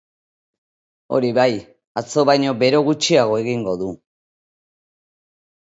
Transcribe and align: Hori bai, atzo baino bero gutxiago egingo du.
Hori 1.17 1.29
bai, 1.39 1.51
atzo 2.01 2.25
baino 2.31 2.55
bero 2.63 2.81
gutxiago 2.89 3.39
egingo 3.45 3.77
du. 3.85 3.91